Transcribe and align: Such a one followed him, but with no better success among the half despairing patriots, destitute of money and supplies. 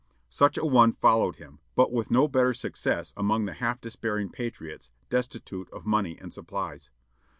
Such 0.31 0.57
a 0.57 0.65
one 0.65 0.93
followed 0.93 1.35
him, 1.35 1.59
but 1.75 1.91
with 1.91 2.09
no 2.09 2.27
better 2.27 2.55
success 2.55 3.13
among 3.15 3.45
the 3.45 3.53
half 3.53 3.79
despairing 3.79 4.29
patriots, 4.29 4.89
destitute 5.11 5.69
of 5.69 5.85
money 5.85 6.17
and 6.19 6.33
supplies. 6.33 6.89